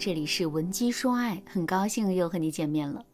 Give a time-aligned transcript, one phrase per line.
[0.00, 3.04] 这里是文姬说爱，很高兴又和你见面了。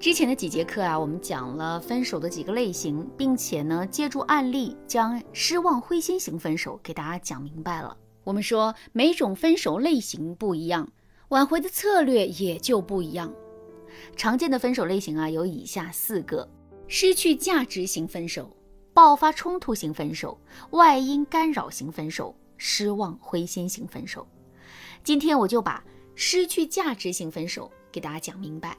[0.00, 7.94] 之前的几节课啊，我们讲了分手的几个类型，并且呢，借助案例将失望灰心型分手给大家讲明白了。
[8.24, 10.90] 我们说每种分手类型不一样，
[11.28, 13.30] 挽回的策略也就不一样。
[14.16, 16.48] 常见的分手类型啊，有以下四个：
[16.88, 18.56] 失去价值型分手、
[18.94, 20.40] 爆发冲突型分手、
[20.70, 24.26] 外因干扰型分手、失望灰心型分手。
[25.04, 28.76] 今天我就把失去价值型分手给大家讲明白。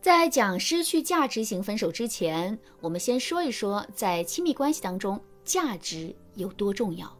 [0.00, 7.12] 在讲失去价值型分手之前，我们先说一说，在亲密关系当中，价值有多重要。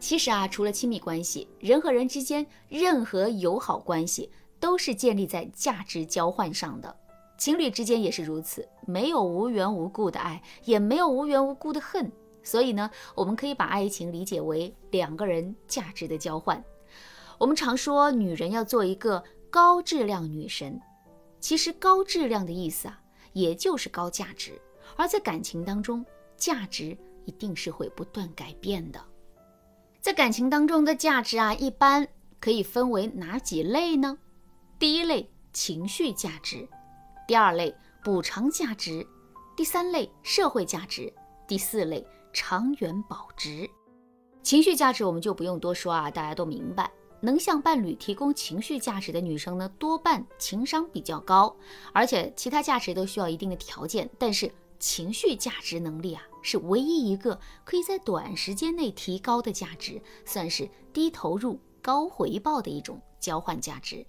[0.00, 6.96] 其实啊，除了亲密关系，人和人之间任何友好关系都是建立在价值交换上的。
[7.36, 12.10] 情侣之间也是如此，没有无缘无故的爱，也没有无缘无故的恨。
[12.42, 16.62] 所以呢，我们可以把爱情理解为两个人价值的交换。
[17.42, 20.80] 我们常说，女人要做一个高质量女神。
[21.40, 24.52] 其实高质量的意思啊，也就是高价值。
[24.94, 29.04] 而在感情当中，价值一定是会不断改变的。
[30.00, 32.06] 在感情当中的价值啊，一般
[32.38, 34.16] 可以分为哪几类呢？
[34.78, 36.64] 第一类情绪价值，
[37.26, 39.04] 第二类补偿价值，
[39.56, 41.12] 第三类社会价值，
[41.48, 43.68] 第四类长远保值。
[44.44, 46.88] 情绪价值我们就不用多说啊，大家都明白。
[47.24, 51.56] 能向伴侣提供情绪价值的女生呢，多半情商比较高，
[51.92, 54.10] 而且其他价值都需要一定的条件。
[54.18, 64.04] 但是情绪价值能力啊，是唯一一个可以在短时间内提高的价值，算是低投入高回报的一种交换价值。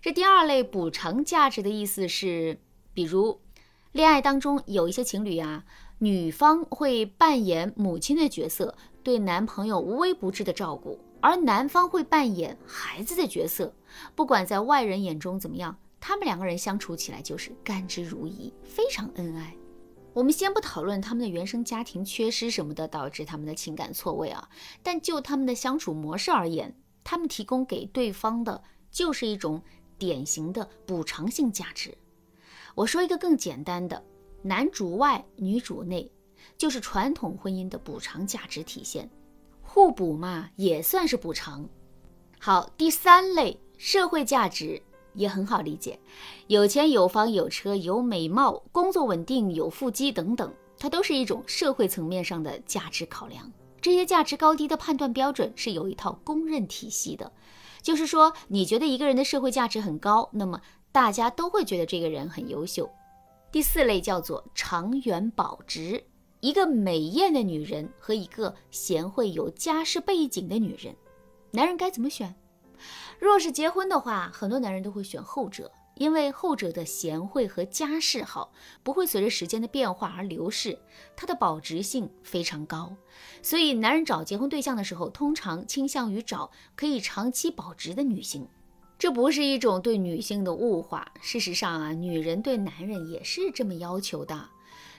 [0.00, 2.60] 这第二类补偿价值的意思是，
[2.92, 3.40] 比如
[3.90, 5.64] 恋爱当中有一些情侣啊，
[5.98, 11.00] 女方会扮演母亲的角色，对男朋友无微不至的照顾。
[11.24, 13.74] 而男方会扮演孩子的角色，
[14.14, 19.56] 不管在外人眼中怎么样，他们两个人相处起来就是甘之如饴，非常恩爱。
[20.12, 24.46] 我们先不讨论他们的原生家庭缺失什么的导致他们的情感错位啊，
[24.82, 29.62] 但就他们的相处模式而言，他们提供给对方的就是一种
[29.96, 31.96] 典型的补偿性价值。
[32.74, 34.04] 我说一个更简单的，
[34.42, 36.12] 男主外女主内，
[36.58, 39.08] 就是传统婚姻的补偿价值体现。
[39.74, 41.68] 互补嘛，也算是补偿。
[42.38, 44.80] 好，第三类社会价值
[45.14, 45.98] 也很好理解，
[46.46, 53.50] 有钱有房有车有美貌，工作稳定有腹肌等等，它都是一种社会层面上的价值考量。
[53.80, 57.32] 这些价值高低的判断标准是有一套公认体系的，
[57.82, 60.60] 就是说，你觉得一个人的社会价值很高，那么
[60.92, 62.88] 大家都会觉得这个人很优秀。
[63.50, 66.04] 第四类叫做长远保值。
[66.44, 70.94] 一个美艳的女人和一个贤惠有家世背景的女人，
[71.52, 72.34] 男人该怎么选？
[73.18, 78.52] 若是结婚的话，很多男人都会选后者，因为后者的贤惠和家世好，
[78.82, 80.78] 不会随着时间的变化而流逝，
[81.16, 82.94] 它的保值性非常高。
[83.40, 88.46] 所以，男人找结婚对象的时候，通常倾向于找可以长期保值的女性。
[88.98, 94.50] 这不是一种对女性的物化，事实上啊，女人对男人也是这么要求的。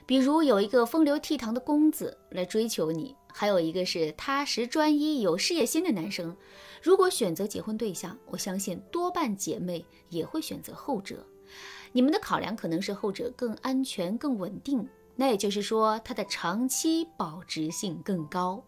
[0.06, 6.36] 比如有一个风流倜傥的公子来追求你，还有一个是踏实专一、有事业心的男生。
[6.82, 11.26] 如果选择结婚对象，我相信多半姐妹也会选择后者。
[11.92, 18.64] 你们的考量可能是后者更安全、更稳定，那也就是说它的长期保值性更高。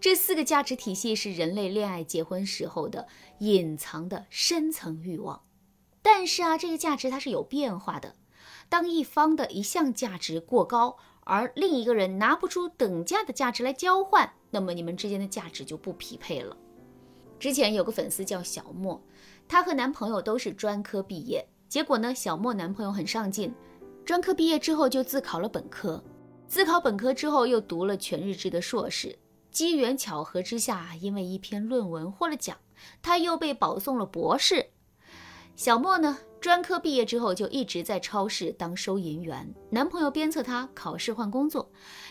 [0.00, 3.06] 这四个价值体系是人类恋爱结婚时候的
[3.38, 5.40] 隐藏的深层欲望。
[6.02, 8.14] 但是啊，这个价值它是有变化的。
[8.68, 16.56] 当一方的一项价值过高，而另一个人拿不出等价的价值来交换，那么你们之间的价值就不匹配了。
[17.38, 19.00] 之前有个粉丝叫小莫，
[19.46, 23.54] 她和男朋友都是专科毕业，结果呢，小莫男朋友很上进，
[24.04, 26.02] 专科毕业之后就自考了本科，
[26.46, 29.18] 自考本科之后又读了全日制的硕士，
[29.50, 32.56] 机缘巧合之下，因为一篇论文获了奖，
[33.02, 34.70] 他又被保送了博士。
[35.56, 36.18] 小莫呢？
[36.38, 41.68] 专科毕业之后就一直在超市当收银员，男朋友鞭策她考试换工作，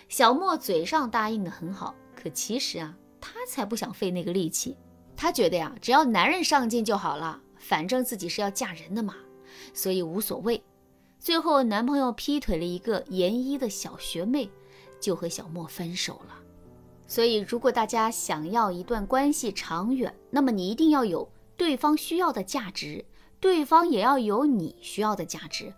[0.09, 4.75] 小莫嘴上答应的很好，可其实啊，她才不想费那个力气，
[5.15, 9.13] 她觉得呀，只要男人上进就好了，反正自己是要嫁人的嘛，
[9.75, 10.61] 所以无所谓。
[11.19, 14.49] 最后男朋友劈腿了一个研一的小学妹，
[14.99, 16.35] 就和小莫分手了。
[17.07, 23.05] 所以如果大家想要一段关系长远，那么你一定要有对方需要的价值。
[23.45, 25.71] 对方也要有你需要的价值。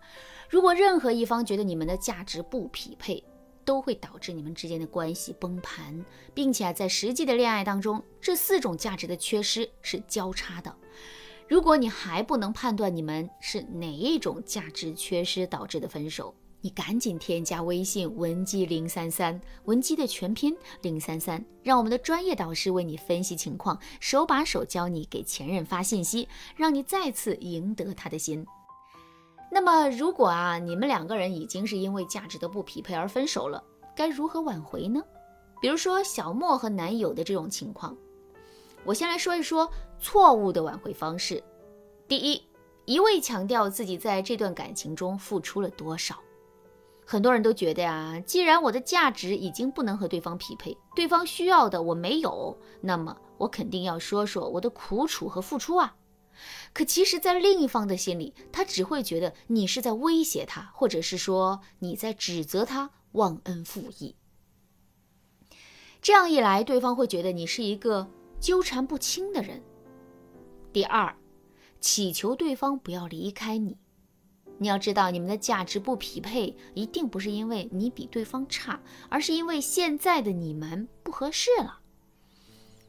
[0.48, 3.22] 如果任何一方觉得你们的价值不匹配，
[3.62, 10.74] 都会导致你们之间的关系崩盘，并且在实际的恋爱当中，这四种价值的缺失是交叉的。
[11.46, 28.44] 如果你还不能判断你们是哪一种价值缺失导致的分手，你赶紧添加微信文姬零三三，文姬的全拼零三三，让我们的专业导师为你分析情况，手把手教你给前任发信息，让你再次赢得他的心。
[29.50, 33.62] 那么，如果啊，你们两个人已经是因为价值的不匹配而分手了，
[33.94, 35.00] 该如何挽回呢？
[35.60, 37.96] 比如说小莫和男友的这种情况。
[38.84, 39.70] 我先来说一说
[40.00, 41.42] 错误的挽回方式。
[42.06, 42.42] 第一，
[42.84, 46.18] 一味强调自己在这段感情中付出了多少。
[47.10, 55.96] 很多人都觉得呀，既然我的价值已经不能和对方匹配，对方需要的我没有，那么我肯定要说说我的苦楚和付出啊。
[56.74, 64.14] 可其实，在另一方的心里，他只会觉得你是在威胁他，或者是说你在指责他忘恩负义。
[66.02, 68.06] 这样一来，对方会觉得你是一个。
[68.38, 69.60] 纠缠不清的人。
[70.72, 71.16] 第二，
[71.80, 73.78] 祈求对方不要离开你。
[74.58, 81.80] 你要知道，你们的价值不匹配，一定不是因为你比对方差，而是因为现在的你们不合适了。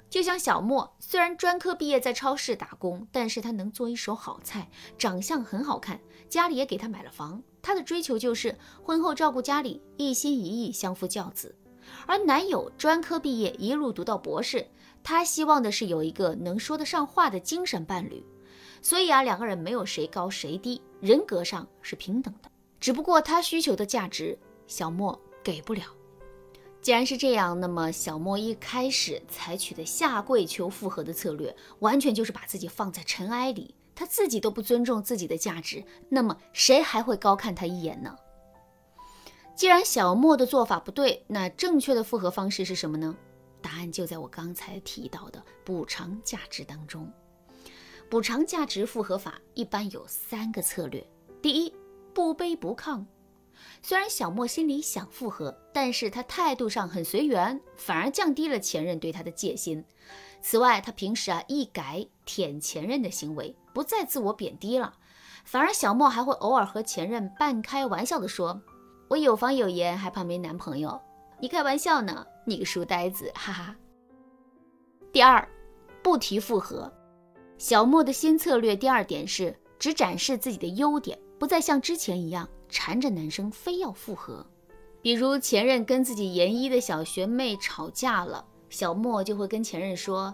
[0.10, 7.44] 就像小莫，虽然专科毕业在超市打工，但是他能做一手好菜，长相很好看，家里也给他买了房。
[7.62, 11.56] 他的追求就是婚后照顾家里，一心一意相夫教子。
[12.08, 14.68] 而男友专科毕业，一路读到博士。
[15.04, 18.24] 他希望的是有一个能说得上话的精神伴侣，
[18.82, 22.50] 所以啊，两个人没有谁高谁低，人格上是平等的。
[22.80, 24.38] 只不过他需求的价值，
[24.68, 25.84] 小莫给不了。
[26.82, 33.76] 既然是这样，那么小莫一开始采取的下跪求复合的策略，完全就是把自己放在尘埃里。
[33.94, 38.16] 他自己都不尊重自己的价值，那么谁还会高看他一眼呢？
[39.58, 43.14] 既然小莫的做法不对，那正确的复合方式是什么呢？
[43.62, 47.12] 答案就在我刚才提到的补偿价值当中。
[48.10, 51.06] 补偿价值复合法一般有三个策略：
[51.44, 51.72] 第一，
[52.12, 53.06] 不卑不亢。
[53.84, 59.86] 虽然小莫心里想复合，但是他态度上很随缘，反而降低了前任对他的戒心。
[60.42, 64.92] 此外，他平时啊一改舔前任的行为，不再自我贬低了，
[65.46, 68.60] 反而小莫还会偶尔和前任半开玩笑的说
[69.08, 71.00] ：“我有房有颜，还怕没男朋友？
[71.40, 73.76] 你开玩笑呢。”你个书呆子，哈哈。
[75.14, 75.48] 第二，
[76.02, 76.92] 不提复合。
[77.60, 84.46] 小莫的新策略第二点是只展示自己的优点，不再像之前一样缠着男生非要复合。
[85.02, 90.34] 比如前任跟自己研一的小学妹吵架了，小莫就会跟前任说：“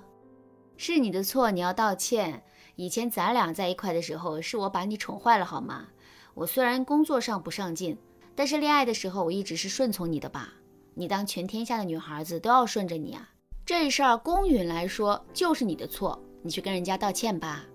[0.77, 2.44] 是你的错，你要道歉。
[2.75, 5.88] 以前咱俩在一块的时候，是我把你宠坏了，好吗？
[6.36, 7.98] 我虽然工作上不上进，
[8.36, 10.54] 但是恋爱的时候我一直是顺从你的吧。”
[10.94, 13.28] 你当全天下的女孩子都要顺着你啊？
[13.66, 17.65] 这事儿公允来说就是你的错，你去跟人家道歉吧。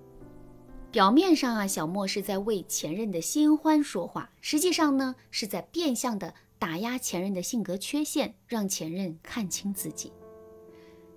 [0.93, 10.13] 表面上啊，小莫是在为前任的新欢说话，实际上呢是在变相的打压前任的性格缺陷，让前任看清自己。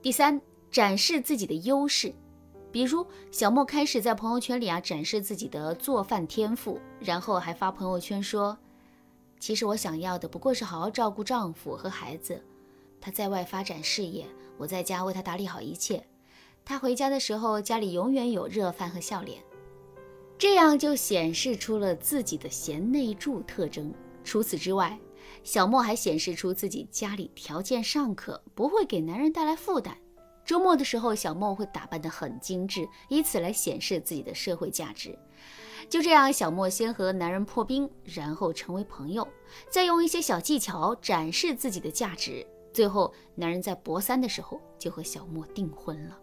[0.01, 0.41] 第三，
[0.71, 2.11] 展示自己的优势，
[2.71, 8.57] 比如小莫开始在朋友圈里啊展示自己的做饭天赋，然后还发朋友圈说。
[9.39, 12.44] 其实我想要的不过是好好照顾丈夫和孩子，
[13.00, 14.25] 他在外发展事业，
[14.57, 16.03] 我在家为他打理好一切。
[16.65, 19.43] 他回家的时候，家里永远有热饭和笑脸，
[20.38, 23.93] 这样就显示出了自己的贤内助特征。
[24.24, 24.98] 除此之外，
[25.43, 29.98] 小莫还显示出自己家里条件尚可，不会给男人带来负担。
[30.46, 35.17] 周末的时候，小莫会打扮得很精致，以此来显示自己的社会价值。
[35.89, 39.27] 就这样，小莫先和男人破冰，然后成为朋友，
[39.70, 46.17] 再用一些小技巧展示自己的价值，最后男人在博三的时候就和小莫订婚了。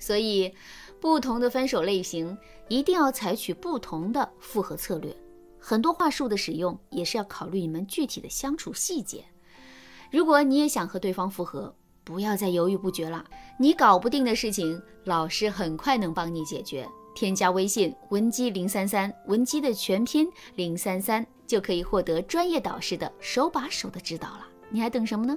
[0.00, 0.52] 所以，
[1.00, 2.36] 不同的分手类型
[2.68, 5.14] 一定要采取不同的复合策略，
[5.60, 9.24] 很多话术的使用也是要考虑你们具体的相处细节。
[10.10, 13.24] 如果你也想和对方复合，不要再犹豫不决了，
[13.58, 16.88] 你搞不定的事情，老师很快能帮你解决。
[17.14, 24.48] 添加微信文姬零三三，文姬的全拼零三三，就可以获得专业导师的手把手的指导了。
[24.70, 25.36] 你还等什么呢？